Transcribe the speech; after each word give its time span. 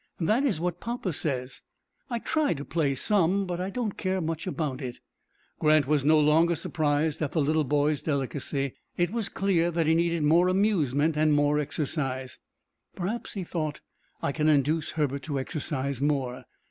"That 0.19 0.43
is 0.43 0.59
what 0.59 0.79
papa 0.79 1.13
says. 1.13 1.61
I 2.09 2.17
try 2.17 2.55
to 2.55 2.65
play 2.65 2.95
some, 2.95 3.45
but 3.45 3.61
I 3.61 3.69
don't 3.69 3.99
care 3.99 4.19
much 4.19 4.47
about 4.47 4.81
it." 4.81 4.97
Grant 5.59 5.85
was 5.85 6.03
no 6.03 6.19
longer 6.19 6.55
surprised 6.55 7.21
at 7.21 7.33
the 7.33 7.39
little 7.39 7.63
boy's 7.63 8.01
delicacy. 8.01 8.73
It 8.97 9.11
was 9.11 9.29
clear 9.29 9.69
that 9.69 9.85
he 9.85 9.93
needed 9.93 10.23
more 10.23 10.47
amusement 10.47 11.15
and 11.17 11.31
more 11.33 11.59
exercise. 11.59 12.39
"Perhaps," 12.95 13.33
he 13.33 13.43
thought, 13.43 13.81
"I 14.23 14.31
can 14.31 14.49
induce 14.49 14.89
Herbert 14.93 15.21
to 15.21 15.39
exercise 15.39 16.01
more." 16.01 16.45